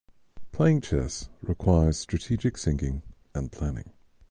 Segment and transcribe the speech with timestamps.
[0.51, 3.03] Playing chess requires strategic thinking
[3.35, 3.93] and planning.